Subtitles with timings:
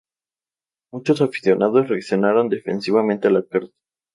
[0.91, 3.71] Muchos aficionados reaccionaron defensivamente a la carta.